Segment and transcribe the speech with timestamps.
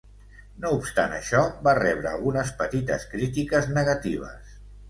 [0.63, 4.61] No obstant això, va rebre algunes petites crítiques negatives.